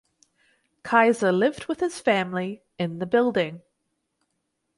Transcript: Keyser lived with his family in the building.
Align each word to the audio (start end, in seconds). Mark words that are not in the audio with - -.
Keyser 0.83 1.31
lived 1.31 1.67
with 1.67 1.79
his 1.79 1.99
family 1.99 2.63
in 2.79 2.97
the 2.97 3.05
building. 3.05 3.61